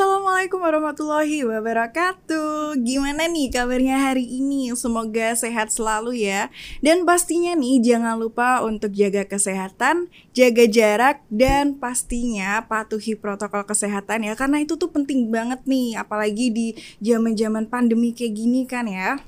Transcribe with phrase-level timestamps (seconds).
[0.00, 2.72] Assalamualaikum warahmatullahi wabarakatuh.
[2.80, 4.72] Gimana nih kabarnya hari ini?
[4.72, 6.48] Semoga sehat selalu ya.
[6.80, 14.24] Dan pastinya nih jangan lupa untuk jaga kesehatan Jaga jarak dan pastinya patuhi protokol kesehatan
[14.24, 14.32] ya.
[14.40, 16.66] Karena itu tuh penting banget nih Apalagi di
[17.04, 19.20] zaman zaman pandemi kayak gini kan ya.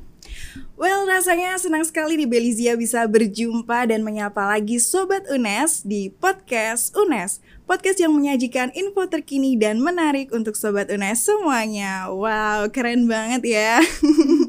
[0.81, 6.97] Well, rasanya senang sekali di Belizia bisa berjumpa dan menyapa lagi Sobat UNES di Podcast
[6.97, 13.49] UNES Podcast yang menyajikan info terkini dan menarik untuk Sobat UNES semuanya Wow, keren banget
[13.49, 13.81] ya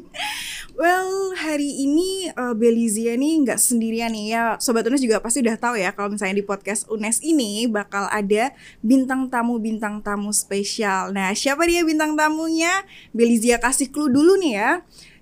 [0.76, 4.60] Well, hari ini uh, Belizia nih nggak sendirian nih ya.
[4.60, 8.50] Sobat UNES juga pasti udah tahu ya kalau misalnya di podcast UNES ini bakal ada
[8.82, 11.14] bintang tamu bintang tamu spesial.
[11.14, 12.82] Nah, siapa dia bintang tamunya?
[13.14, 14.70] Belizia kasih clue dulu nih ya.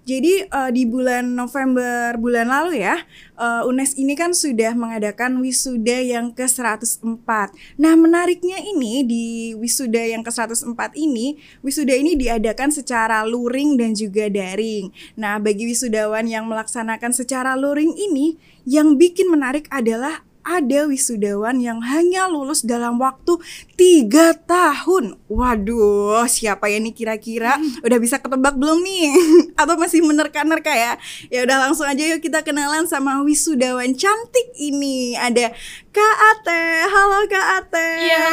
[0.03, 2.99] Jadi uh, di bulan November bulan lalu ya,
[3.39, 7.31] uh, UNES ini kan sudah mengadakan wisuda yang ke-104.
[7.79, 14.27] Nah, menariknya ini di wisuda yang ke-104 ini, wisuda ini diadakan secara luring dan juga
[14.27, 14.91] daring.
[15.15, 18.35] Nah, bagi wisudawan yang melaksanakan secara luring ini,
[18.67, 23.39] yang bikin menarik adalah ada wisudawan yang hanya lulus dalam waktu
[23.79, 25.19] tiga tahun.
[25.31, 27.59] Waduh, siapa ya nih kira-kira?
[27.83, 29.15] Udah bisa ketebak belum nih?
[29.61, 30.99] Atau masih menerka-nerka ya?
[31.31, 35.15] Ya udah langsung aja yuk kita kenalan sama wisudawan cantik ini.
[35.15, 35.55] Ada
[35.95, 36.63] Kak Ate.
[36.91, 37.89] Halo Kak Ate.
[38.03, 38.25] Iya,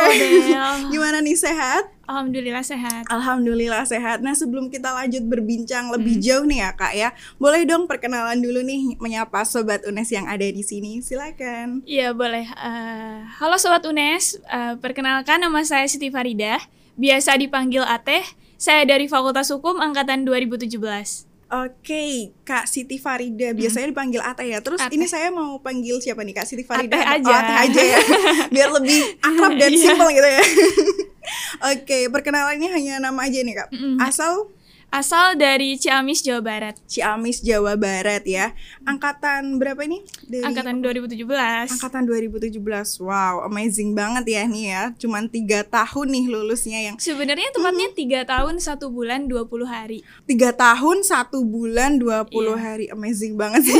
[0.94, 1.99] Gimana nih sehat?
[2.10, 3.06] Alhamdulillah sehat.
[3.06, 4.26] Alhamdulillah sehat.
[4.26, 6.26] Nah sebelum kita lanjut berbincang lebih hmm.
[6.26, 10.42] jauh nih ya kak ya, boleh dong perkenalan dulu nih menyapa sobat Unes yang ada
[10.42, 11.06] di sini.
[11.06, 11.86] Silakan.
[11.86, 12.50] Iya boleh.
[12.58, 16.58] Uh, halo sobat Unes, uh, perkenalkan nama saya Siti Farida,
[16.98, 18.26] biasa dipanggil Ateh.
[18.58, 21.30] Saya dari Fakultas Hukum angkatan 2017.
[21.50, 22.14] Oke, okay,
[22.46, 23.94] Kak Siti Farida biasanya hmm.
[23.98, 24.62] dipanggil Ate ya.
[24.62, 24.94] Terus Ate.
[24.94, 26.94] ini saya mau panggil siapa nih Kak Siti Farida?
[26.94, 27.34] Ate aja.
[27.34, 28.00] Oh, Ate aja ya.
[28.54, 29.82] Biar lebih akrab dan iya.
[29.82, 30.44] simpel gitu ya.
[31.58, 33.70] Oke, okay, perkenalannya hanya nama aja nih kak.
[33.74, 33.96] Mm -hmm.
[34.06, 34.50] Asal
[34.90, 36.76] Asal dari Ciamis, Jawa Barat.
[36.90, 38.58] Ciamis, Jawa Barat ya.
[38.90, 40.02] Angkatan berapa ini?
[40.26, 41.78] Dari angkatan 2017.
[41.78, 42.58] Angkatan 2017.
[42.98, 44.84] Wow, amazing banget ya nih ya.
[44.98, 46.96] Cuman tiga tahun nih lulusnya yang.
[46.98, 48.30] Sebenarnya tepatnya tiga hmm.
[48.34, 50.02] tahun satu bulan 20 hari.
[50.26, 52.58] Tiga tahun satu bulan 20 yeah.
[52.58, 52.86] hari.
[52.90, 53.78] Amazing banget sih.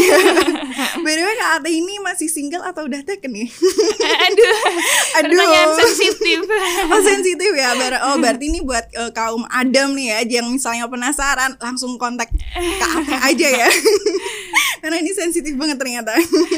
[1.04, 3.50] By the way, Kak Ate ini masih single atau udah taken nih?
[4.30, 4.56] Aduh.
[5.26, 5.38] Aduh.
[5.42, 6.40] Pertanyaan sensitif.
[6.94, 7.74] oh, sensitif ya.
[8.06, 12.36] Oh, berarti ini buat uh, kaum Adam nih ya yang misalnya penasaran langsung kontak ke
[12.60, 13.70] Ate aja ya.
[14.84, 16.12] Karena ini sensitif banget ternyata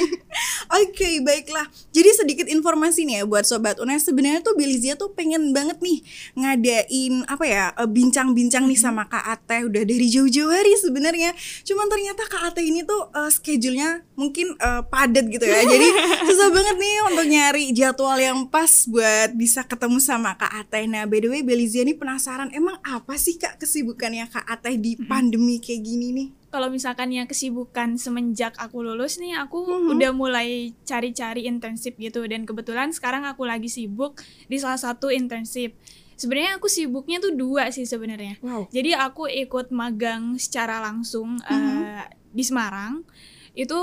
[0.72, 1.68] oke okay, baiklah.
[1.92, 4.08] Jadi sedikit informasi nih ya buat sobat UNES.
[4.08, 6.00] Sebenarnya tuh Belizia tuh pengen banget nih
[6.40, 9.68] ngadain apa ya eh, bincang-bincang nih sama Kak Ate.
[9.68, 11.36] Udah dari jauh-jauh hari sebenarnya.
[11.68, 15.62] Cuman ternyata Kak Ate ini tuh uh, schedule-nya mungkin uh, padat gitu ya.
[15.64, 15.88] Jadi
[16.28, 20.88] susah banget nih untuk nyari jadwal yang pas buat bisa ketemu sama Kak Ate.
[20.88, 24.98] Nah by the way Belizia nih penasaran emang apa sih Kak kesibukannya Kak Ateh di
[24.98, 26.41] pandemi kayak gini nih?
[26.52, 29.92] Kalau misalkan yang kesibukan semenjak aku lulus nih, aku mm-hmm.
[29.96, 34.20] udah mulai cari-cari internship gitu dan kebetulan sekarang aku lagi sibuk
[34.52, 35.80] di salah satu internship.
[36.20, 38.36] Sebenarnya aku sibuknya tuh dua sih sebenarnya.
[38.44, 38.68] Wow.
[38.68, 41.80] Jadi aku ikut magang secara langsung mm-hmm.
[41.88, 43.08] uh, di Semarang.
[43.56, 43.80] Itu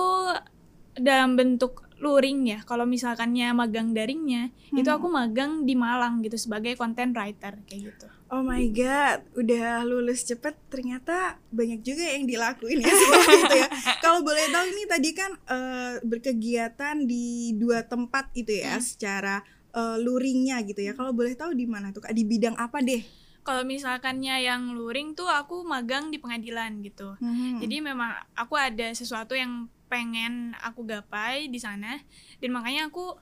[0.92, 4.78] dalam bentuk luring ya kalau misalkannya magang daringnya hmm.
[4.78, 9.88] itu aku magang di Malang gitu sebagai content writer kayak gitu Oh my god, udah
[9.88, 13.68] lulus cepet ternyata banyak juga yang dilakuin ya seperti itu ya.
[14.04, 18.84] Kalau boleh tahu ini tadi kan uh, berkegiatan di dua tempat itu ya hmm.
[18.84, 19.40] secara
[19.72, 20.92] uh, luringnya gitu ya.
[20.92, 22.12] Kalau boleh tahu di mana tuh Kak?
[22.12, 23.00] Di bidang apa deh?
[23.48, 27.16] Kalau misalkannya yang luring tuh aku magang di pengadilan gitu.
[27.16, 27.64] Hmm.
[27.64, 31.98] Jadi memang aku ada sesuatu yang pengen aku gapai di sana.
[32.38, 33.16] Dan makanya aku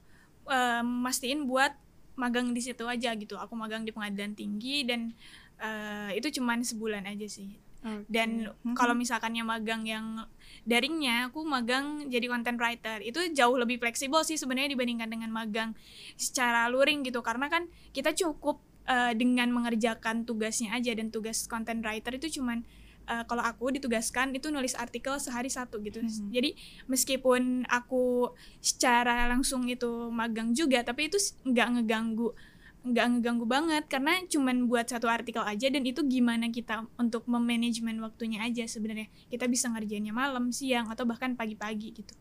[0.51, 1.73] uh, mastiin buat
[2.19, 3.39] magang di situ aja gitu.
[3.39, 5.15] Aku magang di pengadilan tinggi dan
[5.63, 7.63] uh, itu cuman sebulan aja sih.
[7.87, 8.03] Okay.
[8.11, 8.75] dan mm-hmm.
[8.75, 10.27] kalau misalkannya magang yang
[10.67, 12.99] daringnya aku magang jadi content writer.
[12.99, 15.71] Itu jauh lebih fleksibel sih sebenarnya dibandingkan dengan magang
[16.19, 17.23] secara luring gitu.
[17.23, 18.59] Karena kan kita cukup
[18.91, 22.67] uh, dengan mengerjakan tugasnya aja dan tugas content writer itu cuman
[23.07, 26.03] uh, kalau aku ditugaskan itu nulis artikel sehari satu gitu.
[26.03, 26.31] Mm-hmm.
[26.35, 26.51] Jadi
[26.91, 32.35] meskipun aku secara langsung itu magang juga, tapi itu nggak ngeganggu
[32.87, 37.99] nggak ngeganggu banget karena cuman buat satu artikel aja dan itu gimana kita untuk memanajemen
[37.99, 42.15] waktunya aja sebenarnya kita bisa ngerjainnya malam siang atau bahkan pagi-pagi gitu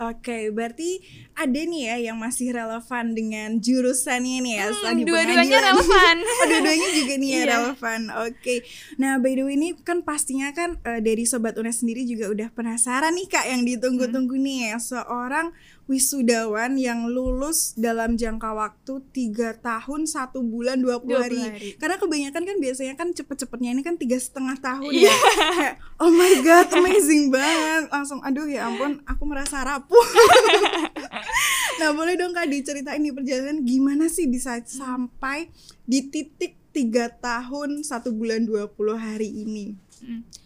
[0.00, 0.96] Oke, berarti
[1.34, 6.16] ada nih ya yang masih relevan dengan jurusannya nih ya Hmm, dua-duanya relevan.
[6.40, 7.44] oh, dua-duanya juga nih ya Iya.
[7.50, 8.00] relevan.
[8.24, 8.54] Oke.
[8.96, 12.48] Nah, by the way ini kan pastinya kan eh, dari sobat UNES sendiri juga udah
[12.48, 14.42] penasaran nih Kak yang ditunggu-tunggu Hmm.
[14.42, 15.52] nih ya seorang
[15.86, 21.40] wisudawan yang lulus dalam jangka waktu tiga tahun satu bulan 20, 20 hari.
[21.42, 21.68] hari.
[21.76, 25.10] Karena kebanyakan kan biasanya kan cepet-cepetnya ini kan tiga setengah tahun Iya.
[25.10, 25.14] ya.
[25.50, 27.90] Kayak, oh my god, amazing banget.
[27.90, 29.89] Langsung aduh ya ampun, aku merasa rapuh.
[31.80, 35.50] nah boleh dong kak diceritain di perjalanan gimana sih bisa sampai
[35.84, 39.74] di titik tiga tahun satu bulan 20 hari ini.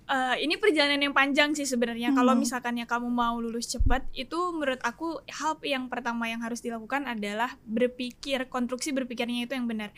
[0.04, 2.12] Eh, ini perjalanan yang panjang sih sebenarnya.
[2.12, 2.42] Kalau Hmm.
[2.42, 7.56] misalkannya kamu mau lulus cepat, itu menurut aku hal yang pertama yang harus dilakukan adalah
[7.64, 9.94] berpikir, konstruksi berpikirnya itu yang benar.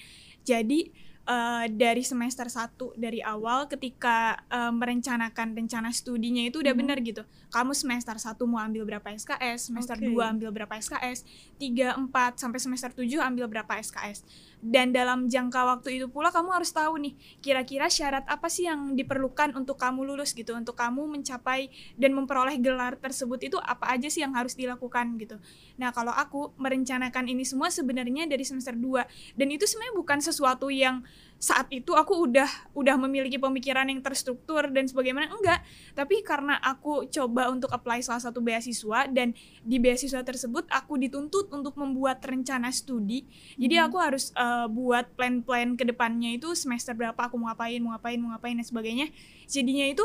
[0.46, 0.94] Jadi
[1.26, 6.80] eh, dari semester 1 dari awal ketika eh, merencanakan rencana studinya itu udah Hmm.
[6.86, 7.26] benar gitu.
[7.50, 10.06] Kamu semester 1 mau ambil berapa SKS, semester Oke.
[10.06, 11.26] 2 ambil berapa SKS,
[11.58, 14.22] 3, 4 sampai semester 7 ambil berapa SKS.
[14.60, 17.14] Dan dalam jangka waktu itu pula kamu harus tahu nih
[17.44, 22.56] kira-kira syarat apa sih yang diperlukan untuk kamu lulus gitu, untuk kamu mencapai dan memperoleh
[22.58, 25.36] gelar tersebut itu apa aja sih yang harus dilakukan gitu.
[25.76, 30.72] Nah, kalau aku merencanakan ini semua sebenarnya dari semester 2 dan itu sebenarnya bukan sesuatu
[30.72, 31.04] yang
[31.36, 35.60] saat itu aku udah udah memiliki pemikiran yang terstruktur dan sebagaimana enggak,
[35.92, 41.52] tapi karena aku coba untuk apply salah satu beasiswa dan di beasiswa tersebut aku dituntut
[41.52, 43.28] untuk membuat rencana studi.
[43.60, 43.84] Jadi Mhm.
[43.84, 48.18] aku harus eh, buat plan-plan ke depannya itu semester berapa aku mau ngapain, mau ngapain,
[48.18, 49.06] mau ngapain dan sebagainya.
[49.46, 50.04] Jadinya itu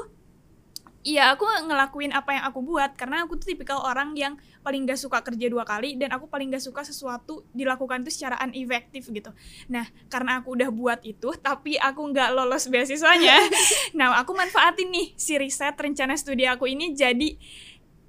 [1.02, 5.02] Iya, aku ngelakuin apa yang aku buat karena aku tuh tipikal orang yang paling gak
[5.02, 9.34] suka kerja dua kali dan aku paling gak suka sesuatu dilakukan itu secara unefektif gitu.
[9.66, 13.34] Nah, karena aku udah buat itu, tapi aku nggak lolos beasiswanya.
[13.98, 17.34] nah, aku manfaatin nih si riset rencana studi aku ini jadi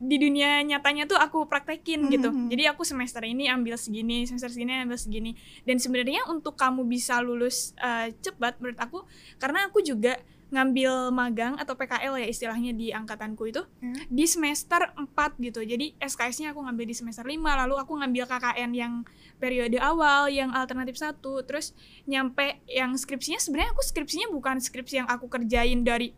[0.02, 2.34] di dunia nyatanya tuh aku praktekin gitu.
[2.34, 2.50] Mhm.
[2.50, 5.38] Jadi aku semester ini ambil segini, semester segini ambil segini.
[5.62, 9.06] Dan sebenarnya untuk kamu bisa lulus eh, cepat menurut aku
[9.38, 10.18] karena aku juga
[10.52, 13.96] ngambil magang atau PKL ya istilahnya di angkatanku itu Hmm.
[14.12, 15.64] di semester 4 gitu.
[15.64, 18.94] Jadi SKS-nya aku ngambil di semester 5, lalu aku ngambil KKN yang
[19.40, 21.72] periode awal, yang alternatif satu, terus
[22.04, 26.12] nyampe yang skripsinya sebenarnya aku skripsinya bukan skripsi yang aku kerjain dari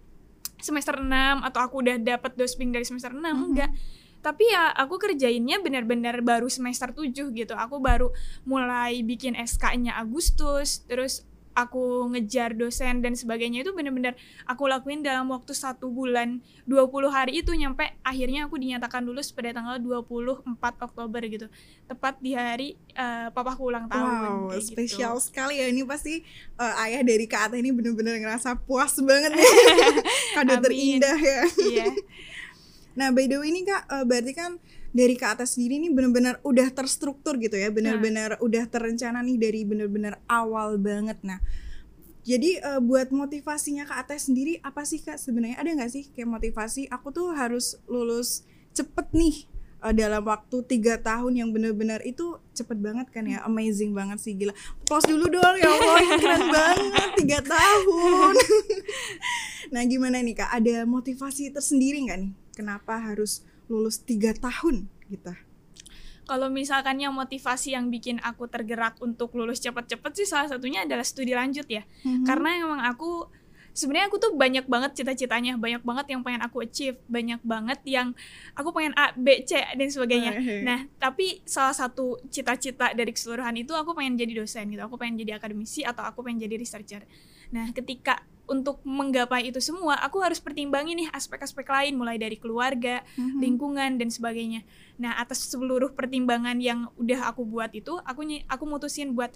[0.58, 3.46] semester 6 atau aku udah dapat dosping dari semester 6, Mhm.
[3.54, 3.70] enggak.
[4.24, 7.52] Tapi ya aku kerjainnya benar-benar baru semester 7 gitu.
[7.52, 8.08] Aku baru
[8.42, 15.30] mulai bikin SK-nya Agustus, terus aku ngejar dosen dan sebagainya itu benar-benar aku lakuin dalam
[15.30, 21.22] waktu satu bulan 20 hari itu nyampe akhirnya aku dinyatakan lulus pada tanggal 24 Oktober
[21.24, 21.46] gitu
[21.86, 25.30] tepat di hari eh, papaku ulang tahun Wow, kayak spesial gitu.
[25.30, 26.20] sekali ya ini pasti
[26.58, 29.46] eh, ayah dari Kak Ata ini bener-bener ngerasa puas banget nih.
[30.34, 31.40] Kado terindah ya.
[31.62, 31.86] iya
[32.94, 34.54] Nah, by the way ini Kak, eh, berarti kan
[34.94, 39.66] dari Kak Atas sendiri ini benar-benar udah terstruktur gitu ya, benar-benar udah terencana nih dari
[39.66, 41.18] benar-benar awal banget.
[41.26, 41.42] Nah,
[42.22, 45.58] jadi eh, buat motivasinya Kak Atas sendiri apa sih Kak sebenarnya?
[45.58, 49.50] Ada nggak sih kayak motivasi aku tuh harus lulus cepet nih
[49.82, 54.38] eh, dalam waktu tiga tahun yang benar-benar itu cepet banget kan ya, amazing banget sih
[54.38, 54.54] gila.
[54.86, 58.34] Close dulu dong ya Allah, keren banget tiga tahun.
[59.74, 60.54] nah gimana nih Kak?
[60.54, 62.32] Ada motivasi tersendiri nggak nih?
[62.54, 65.32] Kenapa harus lulus tiga tahun gitu?
[66.24, 71.04] kalau misalkan yang motivasi yang bikin aku tergerak untuk lulus cepet-cepet sih salah satunya adalah
[71.04, 72.24] studi lanjut ya Mhm.
[72.24, 73.28] karena emang aku
[73.74, 78.16] sebenarnya aku tuh banyak banget cita-citanya banyak banget yang pengen aku achieve banyak banget yang
[78.54, 80.62] aku pengen A B C dan sebagainya Hehe.
[80.64, 85.20] nah tapi salah satu cita-cita dari keseluruhan itu aku pengen jadi dosen gitu aku pengen
[85.20, 87.02] jadi akademisi atau aku pengen jadi researcher
[87.50, 93.00] nah ketika untuk menggapai itu semua aku harus pertimbangin nih aspek-aspek lain mulai dari keluarga
[93.16, 93.40] Mhm.
[93.40, 94.62] lingkungan dan sebagainya.
[95.00, 99.32] Nah, atas seluruh pertimbangan yang udah aku buat itu, aku ny- aku mutusin buat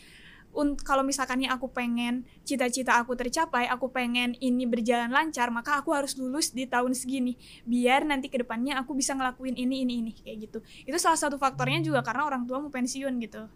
[0.83, 6.19] kalau misalkannya aku pengen cita-cita aku tercapai, aku pengen ini berjalan lancar, maka aku harus
[6.19, 10.51] lulus di tahun segini biar nanti ke depannya aku bisa ngelakuin ini ini ini kayak
[10.51, 10.59] gitu.
[10.89, 13.47] Itu salah satu faktornya juga karena orang tua mau pensiun gitu.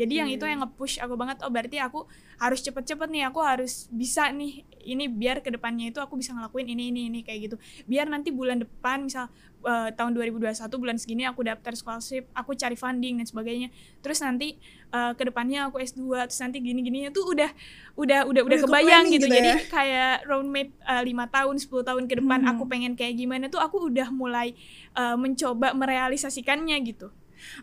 [0.00, 2.08] Jadi yang itu yang nge-push aku banget oh berarti aku
[2.40, 6.72] harus cepet-cepet nih, aku harus bisa nih ini biar ke depannya itu aku bisa ngelakuin
[6.72, 7.56] ini ini ini kayak gitu.
[7.84, 9.28] Biar nanti bulan depan misal
[9.66, 13.68] eh, tahun 2021 bulan segini aku daftar scholarship, aku cari funding dan sebagainya.
[14.00, 14.54] Terus nanti
[14.88, 17.50] eh, ke depannya aku S2, terus nanti gini-gininya tuh udah
[17.98, 19.26] udah udah udah kebayang gitu.
[19.26, 19.58] gitu Jadi ya.
[19.66, 22.52] kayak roadmap eh, lima tahun, 10 tahun ke depan Hmm.
[22.54, 24.54] aku pengen kayak gimana tuh aku udah mulai
[24.94, 27.10] eh, mencoba merealisasikannya gitu.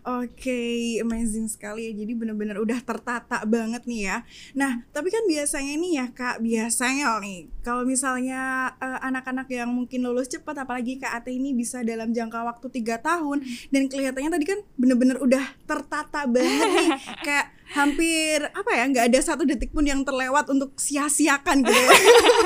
[0.04, 1.94] Oke, okay, amazing sekali ya.
[1.94, 4.18] Jadi benar-benar udah tertata banget nih ya.
[4.58, 10.04] Nah, tapi kan biasanya nih ya Kak, biasanya nih kalau misalnya eh, anak-anak yang mungkin
[10.04, 14.46] lulus cepat, apalagi Kak Ate ini bisa dalam jangka waktu tiga tahun dan kelihatannya tadi
[14.46, 16.90] kan benar-benar udah tertata banget nih,
[17.28, 21.90] kayak hampir apa ya nggak ada satu detik pun yang terlewat untuk sia-siakan gitu ya.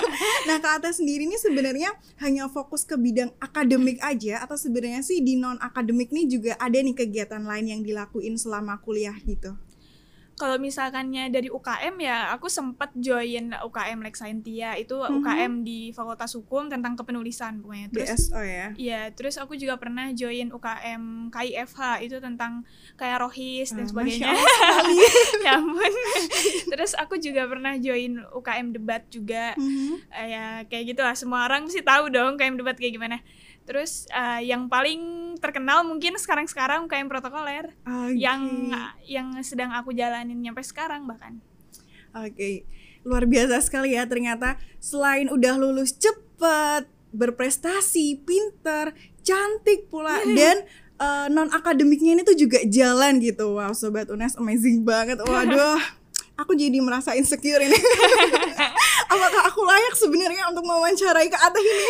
[0.47, 1.91] nah Kak Ate sendiri ini sebenarnya
[2.23, 6.79] hanya fokus ke bidang akademik aja atau sebenarnya sih di non akademik nih juga ada
[6.79, 9.59] nih kegiatan lain yang dilakuin selama kuliah gitu?
[10.37, 15.17] Kalau misalkannya dari UKM ya aku sempat join UKM Lex Scientia itu mm-hmm.
[15.17, 17.89] UKM di Fakultas Hukum tentang kepenulisan pokoknya.
[17.89, 18.67] Terus BSO ya?
[18.77, 22.61] iya terus aku juga pernah join UKM KIFH itu tentang
[23.01, 24.31] kayak rohis dan ah, sebagainya.
[25.45, 25.93] Ya ampun.
[26.69, 29.57] Terus aku juga pernah join UKM debat juga.
[29.57, 29.91] Mm-hmm.
[30.13, 31.17] uh, ya kayak gitulah.
[31.17, 33.17] Semua orang pasti tahu dong UKM debat kayak gimana
[33.67, 38.15] Terus uh, yang paling terkenal mungkin sekarang-sekarang UKM protokoler okay.
[38.15, 38.71] yang
[39.03, 41.43] yang sedang aku jalanin nyampe sekarang bahkan.
[42.15, 42.55] Oke, okay.
[43.03, 50.63] luar biasa sekali ya ternyata selain udah lulus cepet, berprestasi, pinter, cantik pula dan
[50.97, 53.59] uh, eh, non akademiknya ini tuh juga jalan gitu.
[53.59, 55.19] Wow, sobat Unes amazing banget.
[55.27, 55.81] Waduh,
[56.39, 57.77] aku jadi merasa insecure ini.
[59.07, 61.87] apakah aku layak sebenarnya untuk mewawancarai ke atas ini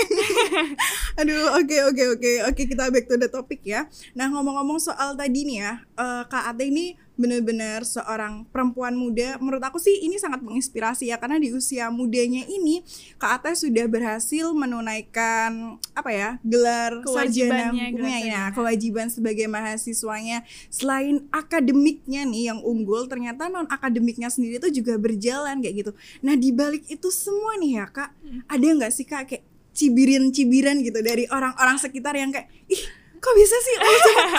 [1.20, 2.36] aduh oke okay, oke okay, oke okay.
[2.46, 6.54] oke kita back to the topic ya nah ngomong-ngomong soal tadi nih ya uh, kak
[6.54, 9.36] Ate ini benar-benar seorang perempuan muda.
[9.42, 12.86] Menurut aku sih ini sangat menginspirasi ya karena di usia mudanya ini
[13.18, 18.18] Kak Ate sudah berhasil menunaikan apa ya gelar sarjana hukumnya.
[18.22, 20.46] Ya kewajiban sebagai mahasiswanya.
[20.70, 25.92] Selain akademiknya nih yang unggul ternyata non akademiknya sendiri itu juga berjalan kayak gitu.
[26.22, 28.42] Nah di balik itu semua nih ya Kak hmm.
[28.46, 29.44] ada nggak sih Kak kayak
[29.78, 32.82] cibiran-cibiran gitu dari orang-orang sekitar yang kayak ih
[33.18, 33.76] kok bisa sih?
[33.82, 33.96] Oh,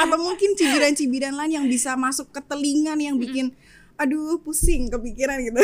[0.06, 3.52] atau mungkin cibiran-cibiran lain yang bisa masuk ke telinga yang bikin
[3.98, 5.60] aduh pusing kepikiran gitu.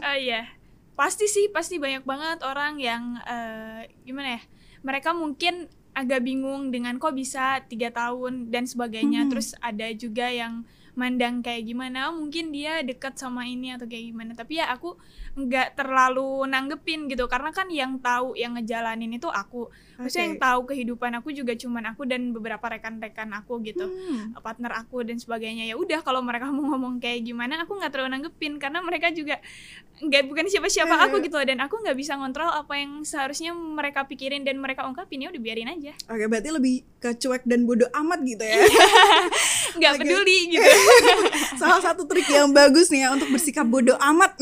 [0.00, 0.48] Uh, iya.
[0.96, 4.42] Pasti sih pasti banyak banget orang yang uh, gimana ya
[4.80, 9.28] mereka mungkin agak bingung dengan kok bisa tiga tahun dan sebagainya.
[9.28, 9.30] Hmm.
[9.32, 10.64] terus ada juga yang
[10.96, 14.96] mandang kayak gimana oh, mungkin dia dekat sama ini atau kayak gimana tapi ya aku
[15.36, 19.68] nggak terlalu nanggepin gitu karena kan yang tahu yang ngejalanin itu aku
[20.00, 24.40] maksudnya yang tahu kehidupan aku juga cuman aku dan beberapa rekan-rekan aku gitu hmm.
[24.40, 28.16] partner aku dan sebagainya ya udah kalau mereka mau ngomong kayak gimana aku nggak terlalu
[28.16, 29.36] nanggepin karena mereka juga
[29.96, 31.04] nggak bukan siapa-siapa yeah.
[31.08, 35.24] aku gitu dan aku nggak bisa ngontrol apa yang seharusnya mereka pikirin dan mereka ungkapin
[35.24, 35.92] ya udah biarin aja.
[36.12, 38.60] Oke, berarti lebih ke cuek dan bodoh amat gitu ya.
[39.78, 40.02] nggak okay.
[40.04, 40.70] peduli gitu.
[41.60, 44.36] Salah satu trik yang bagus nih ya untuk bersikap bodoh amat.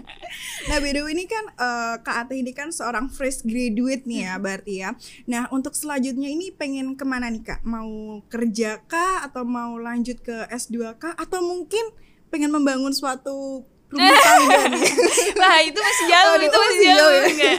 [0.68, 4.28] nah, by the way ini kan uh, Kak Ate ini kan seorang fresh graduate nih
[4.28, 4.90] ya berarti ya.
[5.26, 7.60] Nah, untuk selanjutnya ini pengen ke mana nih Kak?
[7.64, 11.82] Mau kerja kah atau mau lanjut ke S2 kah atau mungkin
[12.28, 14.90] pengen membangun suatu rumah tangga nih.
[15.38, 16.96] Wah, itu masih jauh, Aduh, itu masih jauh.
[16.96, 17.54] jauh ya?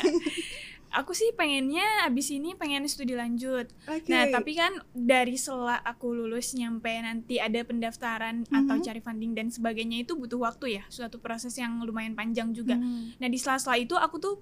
[0.98, 3.70] Aku sih pengennya abis ini pengen studi lanjut.
[3.86, 4.10] Okay.
[4.10, 8.60] Nah, tapi kan dari setelah aku lulus nyampe nanti ada pendaftaran mm -hmm.
[8.66, 12.74] atau cari funding dan sebagainya itu butuh waktu ya, suatu proses yang lumayan panjang juga.
[12.76, 13.22] Mm.
[13.22, 14.36] Nah, di sela-sela itu aku tuh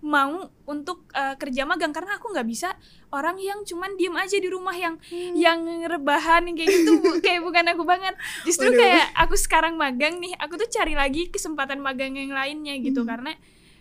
[0.00, 2.72] mau untuk uh, kerja magang karena aku nggak bisa
[3.12, 5.36] orang yang cuman diem aja di rumah yang hmm.
[5.36, 8.16] yang rebahan kayak gitu kayak bukan aku banget
[8.48, 8.80] justru Waduh.
[8.80, 13.08] kayak aku sekarang magang nih aku tuh cari lagi kesempatan magang yang lainnya gitu hmm.
[13.12, 13.32] karena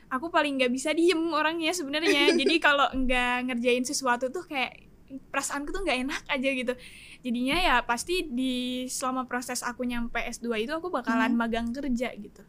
[0.10, 4.90] aku paling nggak bisa diem orangnya sebenarnya jadi kalau nggak ngerjain sesuatu tuh kayak
[5.34, 6.74] perasaanku tuh nggak enak aja gitu
[7.26, 11.40] jadinya ya pasti di selama proses aku nyampe S2 itu aku bakalan hmm.
[11.40, 12.46] magang kerja gitu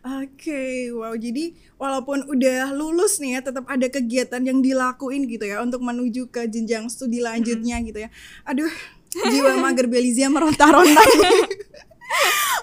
[0.00, 1.12] Oke, okay, wow.
[1.12, 6.32] Jadi walaupun udah lulus nih ya, tetap ada kegiatan yang dilakuin gitu ya untuk menuju
[6.32, 8.10] ke jenjang studi lanjutnya gitu ya.
[8.48, 8.70] Aduh,
[9.12, 11.02] jiwa mager Belizia meronta-ronta.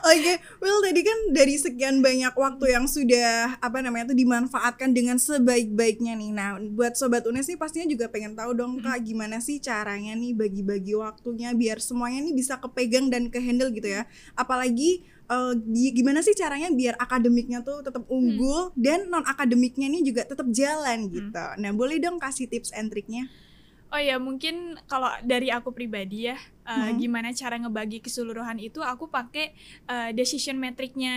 [0.05, 0.37] Oke, okay.
[0.61, 6.13] well tadi kan dari sekian banyak waktu yang sudah apa namanya itu dimanfaatkan dengan sebaik-baiknya
[6.13, 6.29] nih.
[6.29, 10.37] Nah, buat sobat Unes nih pastinya juga pengen tahu dong Kak gimana sih caranya nih
[10.37, 14.05] bagi-bagi waktunya biar semuanya nih bisa kepegang dan kehandle gitu ya.
[14.37, 18.77] Apalagi uh, gimana sih caranya biar akademiknya tuh tetap unggul hmm.
[18.77, 21.11] dan non akademiknya ini juga tetap jalan hmm.
[21.17, 21.33] gitu.
[21.33, 21.57] Hmm.
[21.65, 23.25] Nah, boleh dong kasih tips and triknya?
[23.95, 26.35] Oh ya, mungkin kalau dari aku pribadi ya,
[26.67, 26.99] uh, hmm.
[26.99, 29.55] gimana cara ngebagi keseluruhan itu aku pakai
[29.87, 31.15] uh, decision metricnya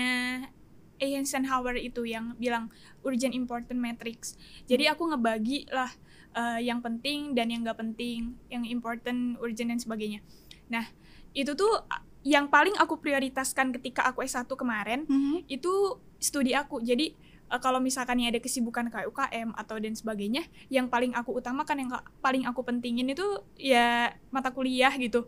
[1.02, 2.70] Eisenhower itu yang bilang
[3.02, 4.38] urgent important matrix.
[4.70, 4.94] Jadi hmm.
[4.94, 5.90] aku ngebagi lah
[6.38, 10.22] uh, yang penting dan yang gak penting, yang important, urgent dan sebagainya.
[10.70, 10.86] Nah,
[11.34, 11.82] itu tuh
[12.22, 15.36] yang paling aku prioritaskan ketika aku S1 kemarin mm -hmm.
[15.50, 16.78] itu studi aku.
[16.78, 17.10] Jadi
[17.48, 21.90] uh, kalau misalkan ada kesibukan kayak UKM atau dan sebagainya, yang paling aku utamakan yang
[22.20, 23.24] paling aku pentingin itu
[23.56, 25.26] ya mata kuliah gitu.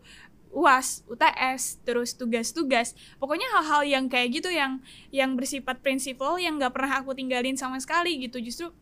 [0.51, 2.99] UAS, UTS, terus tugas-tugas.
[3.23, 4.83] Pokoknya hal-hal yang kayak gitu yang
[5.15, 8.43] yang bersifat prinsipal yang nggak pernah aku tinggalin sama sekali gitu.
[8.43, 8.75] Justru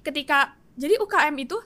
[0.00, 1.60] ketika jadi UKM itu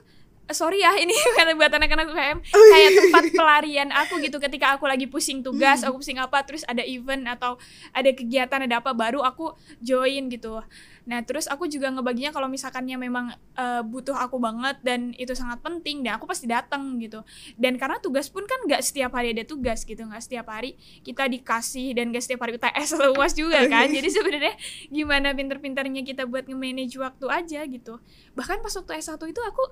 [0.53, 2.99] sorry ya ini karena buat anak-anak UKM oh, kayak iya.
[3.01, 5.89] tempat pelarian aku gitu ketika aku lagi pusing tugas hmm.
[5.89, 7.57] aku pusing apa terus ada event atau
[7.89, 10.61] ada kegiatan ada apa baru aku join gitu.
[11.05, 15.61] Nah terus aku juga ngebaginya kalau misalkannya memang uh, butuh aku banget dan itu sangat
[15.61, 17.21] penting dan aku pasti datang gitu.
[17.57, 21.29] Dan karena tugas pun kan nggak setiap hari ada tugas gitu nggak setiap hari kita
[21.29, 23.87] dikasih dan gak setiap hari UTS atau UAS juga kan.
[23.95, 24.55] jadi sebenarnya
[24.89, 28.01] gimana pinter-pinternya kita buat nge-manage waktu aja gitu.
[28.33, 29.63] Bahkan pas waktu S1 itu aku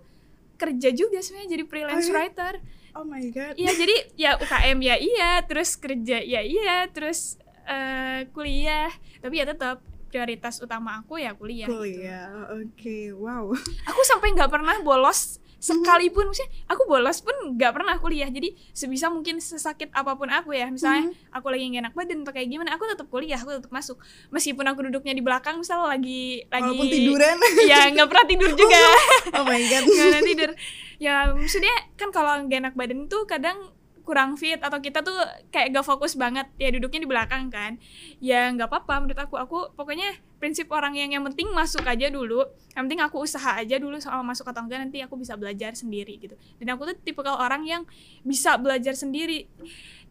[0.56, 2.54] kerja juga sebenarnya jadi freelance oh, writer.
[2.94, 3.54] Oh my god.
[3.58, 8.90] Iya jadi ya UKM ya iya, terus kerja ya iya, terus uh, kuliah.
[9.20, 9.82] Tapi ya tetap
[10.14, 11.66] prioritas utama aku ya kuliah.
[11.66, 11.74] Gitu.
[11.74, 12.42] Kuliah, gitu.
[12.54, 13.04] oke, okay.
[13.18, 13.46] wow.
[13.90, 18.28] Aku sampai nggak pernah bolos sekalipun maksudnya aku bolos pun nggak pernah kuliah.
[18.28, 20.68] Jadi sebisa mungkin sesakit apa pun aku ya.
[20.68, 21.32] Misalnya hmm.
[21.32, 23.96] aku lagi nggak enak badan atau kayak gimana aku tetap kuliah aku tetap masuk.
[24.36, 27.36] Meskipun aku duduknya di belakang misal lagi lagi Walaupun tiduran.
[27.64, 28.82] Ya nggak pernah tidur juga.
[29.40, 29.84] Oh my god.
[29.88, 30.52] Nggak pernah tidur.
[31.00, 33.72] Ya maksudnya kan kalau nggak enak badan tuh kadang
[34.04, 35.16] kurang fit atau kita tuh
[35.50, 36.48] kayak gak fokus banget.
[36.60, 37.80] Ya duduknya di belakang kan.
[38.20, 39.36] Ya nggak apa-apa menurut aku.
[39.40, 42.44] Aku pokoknya prinsip orang yang yang penting masuk aja dulu.
[42.76, 46.20] Yang penting aku usaha aja dulu soal masuk atau enggak nanti aku bisa belajar sendiri
[46.20, 46.36] gitu.
[46.60, 47.82] Dan aku tuh tipe kalau orang yang
[48.28, 49.48] bisa belajar sendiri.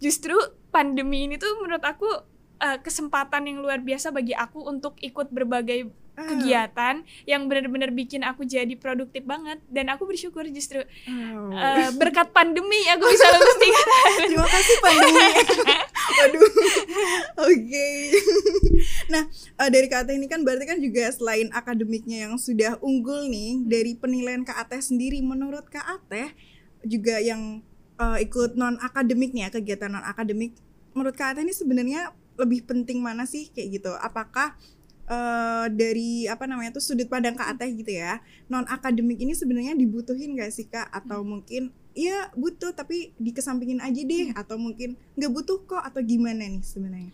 [0.00, 0.34] Justru
[0.72, 2.08] pandemi ini tuh menurut aku
[2.62, 6.94] uh, kesempatan yang luar biasa bagi aku untuk ikut berbagai Kegiatan
[7.26, 11.50] yang benar-benar bikin aku jadi produktif banget dan aku bersyukur justru oh.
[11.52, 13.82] uh, berkat pandemi aku bisa lulus tiga
[14.28, 15.26] Terima kasih pandemi.
[16.18, 16.42] Waduh.
[16.42, 16.56] Oke.
[17.48, 17.96] Okay.
[19.12, 19.22] nah,
[19.58, 23.92] uh, dari KAT ini kan berarti kan juga selain akademiknya yang sudah unggul nih dari
[23.96, 26.34] penilaian KAT sendiri menurut KAT
[26.82, 27.62] juga yang
[27.98, 30.54] uh, ikut non akademik nih ya kegiatan non akademik
[30.92, 33.92] menurut KAT ini sebenarnya lebih penting mana sih kayak gitu?
[34.00, 34.56] Apakah
[35.08, 38.20] uh, dari apa namanya tuh sudut pandang Kak Ateh gitu ya.
[38.46, 40.90] Non akademik ini sebenarnya dibutuhin gak sih Kak?
[40.92, 41.28] Atau hmm.
[41.28, 44.32] mungkin iya butuh tapi dikesampingin aja deh.
[44.32, 44.40] Hmm.
[44.40, 47.12] atau mungkin nggak butuh kok atau gimana nih sebenarnya?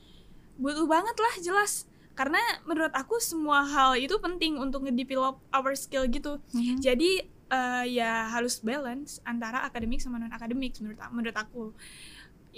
[0.59, 1.87] Butuh banget lah jelas.
[2.19, 6.43] Karena menurut aku semua hal itu penting untuk ngedevelop our skill gitu.
[6.51, 6.79] Hmm.
[6.83, 11.63] jadi uh, ya harus balance antara akademik sama non akademik menurut menurut aku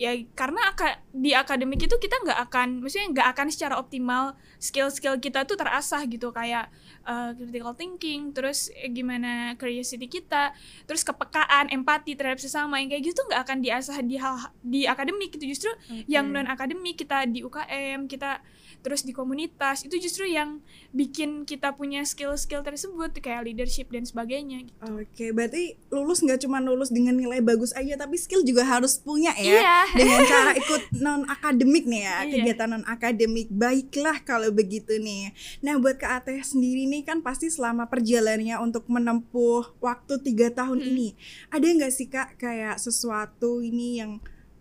[0.01, 5.21] ya karena aka, di akademik itu kita nggak akan maksudnya nggak akan secara optimal skill-skill
[5.21, 6.73] kita tuh terasah gitu kayak
[7.05, 10.57] uh, critical thinking terus eh, gimana curiosity kita
[10.89, 15.37] terus kepekaan empati terhadap sesama yang kayak gitu nggak akan diasah di hal di akademik
[15.37, 16.09] itu justru okay.
[16.09, 18.41] yang non akademik kita di UKM kita
[18.81, 24.65] terus di komunitas itu justru yang bikin kita punya skill-skill tersebut kayak leadership dan sebagainya
[24.67, 24.81] gitu.
[24.91, 29.37] Oke, berarti lulus nggak cuma lulus dengan nilai bagus aja tapi skill juga harus punya
[29.37, 29.79] ya iya.
[30.01, 32.33] dengan cara ikut non akademik nih ya, iya.
[32.41, 33.49] kegiatan non akademik.
[33.53, 35.33] Baiklah kalau begitu nih.
[35.61, 40.81] Nah, buat Kak Ateh sendiri nih kan pasti selama perjalanannya untuk menempuh waktu tiga tahun
[40.81, 40.89] hmm.
[40.91, 41.09] ini,
[41.53, 44.19] ada nggak sih Kak kayak sesuatu ini yang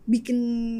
[0.10, 0.40] bikin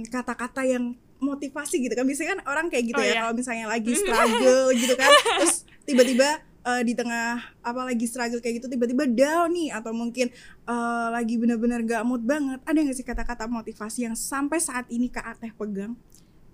[0.10, 2.04] kata-kata yang motivasi gitu kan.
[2.08, 3.20] Biasanya kan orang kayak gitu oh, ya iya.
[3.24, 6.30] kalau misalnya lagi struggle gitu kan terus tiba-tiba
[6.66, 10.32] uh, di tengah apa lagi struggle kayak gitu tiba-tiba down nih atau mungkin
[10.68, 12.60] uh, lagi benar-benar gak mood banget.
[12.66, 15.96] Ada nggak sih kata-kata motivasi yang sampai saat ini kak Ateh pegang?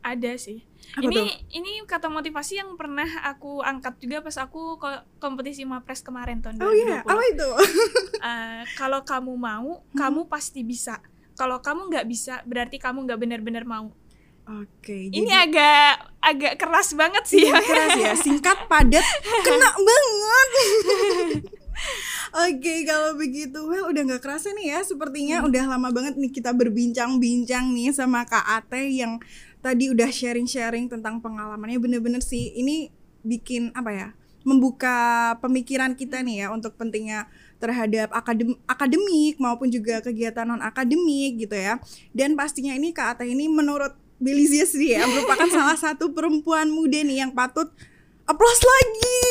[0.05, 0.61] Ada sih.
[0.93, 1.25] Apa ini tuh?
[1.57, 6.61] ini kata motivasi yang pernah aku angkat juga pas aku ke kompetisi mapres kemarin tahun
[6.61, 7.01] oh iya?
[7.01, 7.49] apa itu?
[8.21, 9.97] Uh, kalau kamu mau hmm.
[9.97, 11.01] kamu pasti bisa.
[11.33, 13.89] Kalau kamu nggak bisa berarti kamu nggak benar-benar mau
[14.45, 15.09] Oke.
[15.09, 15.43] Ini jadi...
[15.49, 15.89] agak
[16.21, 17.41] agak keras banget sih.
[17.49, 19.05] Iya, keras ya, singkat, padat,
[19.45, 20.49] kena banget.
[22.35, 24.79] Oke, okay, kalau begitu, well udah nggak kerasa nih ya.
[24.85, 25.47] Sepertinya hmm.
[25.49, 29.23] udah lama banget nih kita berbincang-bincang nih sama Kak Ate yang
[29.63, 31.79] tadi udah sharing-sharing tentang pengalamannya.
[31.81, 32.91] Bener-bener sih, ini
[33.25, 34.07] bikin apa ya?
[34.45, 37.25] Membuka pemikiran kita nih ya untuk pentingnya
[37.57, 41.81] terhadap akadem akademik maupun juga kegiatan non akademik gitu ya.
[42.13, 47.03] Dan pastinya ini Kak Ate ini menurut Belizia sendiri ya merupakan salah satu perempuan muda
[47.03, 47.67] nih yang patut
[48.25, 49.21] aplaus lagi.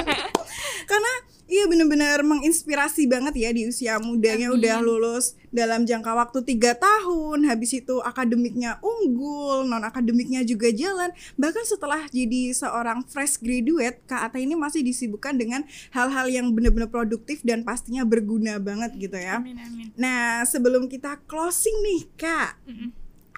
[0.90, 1.12] Karena
[1.50, 4.62] iya bener-bener menginspirasi banget ya di usia mudanya Amin.
[4.62, 7.44] udah lulus dalam jangka waktu tiga tahun.
[7.50, 11.10] Habis itu akademiknya unggul non akademiknya juga jalan.
[11.36, 16.88] Bahkan setelah jadi seorang fresh graduate Kak Ata ini masih disibukkan dengan hal-hal yang bener-bener
[16.88, 19.42] produktif dan pastinya berguna banget gitu ya.
[19.42, 19.86] Amin, amin.
[19.98, 22.90] nah sebelum kita closing nih Kak mm -mm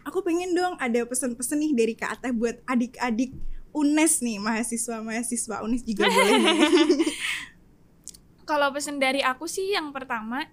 [0.02, 3.34] aku pengen dong ada pesan-pesan nih dari Kak Ateh buat adik-adik
[3.72, 6.34] UNES nih mahasiswa-mahasiswa UNES juga boleh
[8.48, 10.44] Kalau pesan dari aku sih yang pertama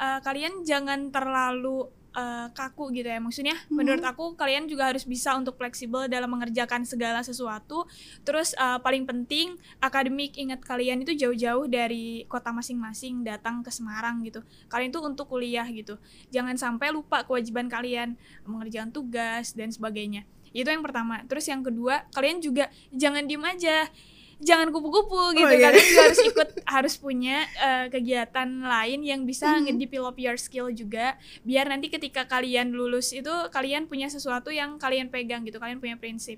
[0.00, 3.20] uh, kalian jangan terlalu uh, kaku gitu ya.
[3.20, 3.70] Maksudnya hmm.
[3.70, 7.84] menurut aku kalian juga harus bisa untuk fleksibel dalam mengerjakan segala sesuatu.
[8.24, 14.24] Terus uh, paling penting akademik ingat kalian itu jauh-jauh dari kota masing-masing datang ke Semarang
[14.24, 14.40] gitu.
[14.72, 16.00] Kalian itu untuk kuliah gitu.
[16.32, 18.16] Jangan sampai lupa kewajiban kalian
[18.48, 20.24] mengerjakan tugas dan sebagainya.
[20.56, 21.20] Itu yang pertama.
[21.28, 23.92] Terus yang kedua kalian juga jangan diem aja
[24.36, 25.48] jangan kupu-kupu gitu.
[25.48, 25.72] oh, yeah.
[25.72, 29.64] kalian juga harus ikut harus punya uh, kegiatan lain yang bisa mm -hmm.
[29.72, 31.16] ngedevelop your skill juga.
[31.40, 35.96] Biar nanti ketika kalian lulus itu kalian punya sesuatu yang kalian pegang gitu kalian punya
[35.96, 36.36] prinsip.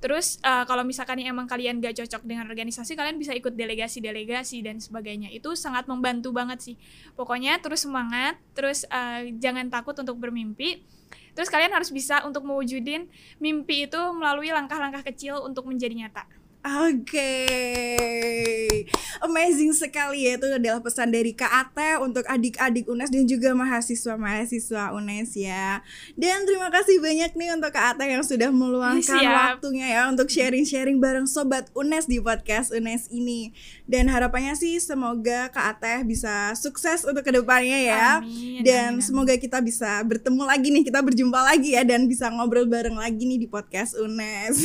[0.00, 4.80] Terus uh, kalau misalkan emang kalian gak cocok dengan organisasi kalian bisa ikut delegasi-delegasi dan
[4.80, 5.28] sebagainya.
[5.28, 6.76] Itu sangat membantu banget sih.
[7.12, 10.80] Pokoknya terus semangat terus uh, jangan takut untuk bermimpi.
[11.34, 13.10] Terus kalian harus bisa untuk mewujudin
[13.42, 16.24] mimpi itu melalui langkah-langkah kecil untuk menjadi nyata
[16.64, 18.88] Oke, okay.
[19.20, 25.36] amazing sekali ya itu adalah pesan dari KAT untuk adik-adik UNES dan juga mahasiswa-mahasiswa UNES
[25.36, 25.84] ya.
[26.16, 29.60] Dan terima kasih banyak nih untuk KAT yang sudah meluangkan Siap.
[29.60, 33.52] waktunya ya untuk sharing-sharing bareng sobat UNES di podcast UNES ini.
[33.84, 38.24] Dan harapannya sih semoga KAT bisa sukses untuk ke depannya ya.
[38.24, 39.04] Amin, dan amin, amin.
[39.04, 43.28] semoga kita bisa bertemu lagi nih, kita berjumpa lagi ya dan bisa ngobrol bareng lagi
[43.28, 44.64] nih di podcast UNES.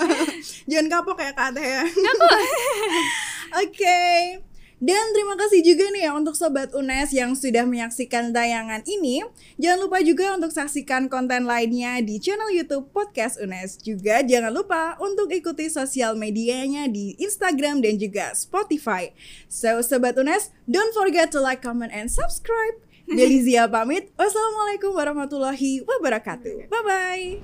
[0.68, 1.82] Jangan kapok ya Kak Teh ya.
[3.62, 4.00] Oke.
[4.80, 9.20] Dan terima kasih juga nih ya untuk Sobat UNES yang sudah menyaksikan tayangan ini.
[9.60, 13.76] Jangan lupa juga untuk saksikan konten lainnya di channel YouTube Podcast UNES.
[13.84, 19.12] Juga jangan lupa untuk ikuti sosial medianya di Instagram dan juga Spotify.
[19.52, 22.80] So Sobat UNES, don't forget to like, comment, and subscribe.
[23.04, 24.08] Delizia pamit.
[24.16, 26.72] Wassalamualaikum warahmatullahi wabarakatuh.
[26.72, 27.42] Bye-bye.